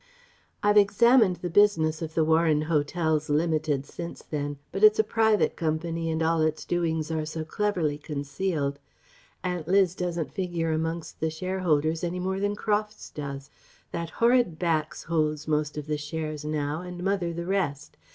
"I've 0.63 0.77
examined 0.77 1.35
the 1.35 1.49
business 1.51 2.01
of 2.01 2.15
the 2.15 2.23
Warren 2.25 2.63
Hotels 2.63 3.27
Ltd. 3.27 3.85
since 3.85 4.23
then, 4.23 4.57
but 4.71 4.83
it's 4.83 4.97
a 4.97 5.03
private 5.03 5.55
company, 5.55 6.09
and 6.09 6.23
all 6.23 6.41
its 6.41 6.65
doings 6.65 7.11
are 7.11 7.23
so 7.23 7.45
cleverly 7.45 7.99
concealed.... 7.99 8.79
Aunt 9.43 9.67
Liz 9.67 9.93
doesn't 9.93 10.33
figure 10.33 10.71
amongst 10.71 11.19
the 11.19 11.29
shareholders 11.29 12.03
any 12.03 12.19
more 12.19 12.39
than 12.39 12.55
Crofts 12.55 13.11
does. 13.11 13.51
That 13.91 14.09
horrid 14.09 14.57
Bax 14.57 15.03
holds 15.03 15.47
most 15.47 15.77
of 15.77 15.85
the 15.85 15.99
shares 15.99 16.43
now, 16.43 16.81
and 16.81 17.03
mother 17.03 17.31
the 17.31 17.45
rest.... 17.45 17.95